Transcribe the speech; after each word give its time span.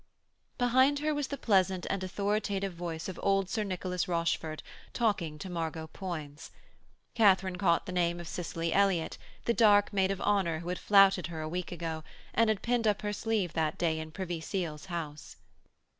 Behind 0.57 0.97
her 0.97 1.13
was 1.13 1.27
the 1.27 1.37
pleasant 1.37 1.85
and 1.87 2.03
authoritative 2.03 2.73
voice 2.73 3.07
of 3.07 3.19
old 3.21 3.51
Sir 3.51 3.63
Nicholas 3.63 4.07
Rochford 4.07 4.63
talking 4.93 5.37
to 5.37 5.47
Margot 5.47 5.85
Poins. 5.85 6.49
Katharine 7.13 7.57
caught 7.57 7.85
the 7.85 7.91
name 7.91 8.19
of 8.19 8.27
Cicely 8.27 8.73
Elliott, 8.73 9.19
the 9.45 9.53
dark 9.53 9.93
maid 9.93 10.09
of 10.09 10.19
honour 10.21 10.57
who 10.61 10.69
had 10.69 10.79
flouted 10.79 11.27
her 11.27 11.41
a 11.41 11.47
week 11.47 11.71
ago, 11.71 12.03
and 12.33 12.49
had 12.49 12.63
pinned 12.63 12.87
up 12.87 13.03
her 13.03 13.13
sleeve 13.13 13.53
that 13.53 13.77
day 13.77 13.99
in 13.99 14.09
Privy 14.09 14.41
Seal's 14.41 14.85
house. 14.85 15.37